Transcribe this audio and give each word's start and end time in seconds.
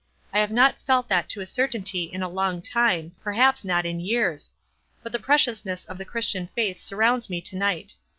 I 0.33 0.39
have 0.39 0.49
not 0.49 0.81
felt 0.87 1.09
that 1.09 1.29
to 1.29 1.41
a 1.41 1.45
certainty 1.45 2.05
in 2.05 2.23
a 2.23 2.27
long 2.27 2.63
time, 2.63 3.11
perhaps 3.21 3.63
not 3.63 3.85
in 3.85 3.99
years; 3.99 4.51
but 5.03 5.11
the 5.11 5.19
pre 5.19 5.35
ciousness 5.35 5.85
of 5.85 5.99
the 5.99 6.05
Christian 6.05 6.49
faith 6.55 6.81
surrounds 6.81 7.29
mo 7.29 7.39
to 7.41 7.55
night. 7.55 7.93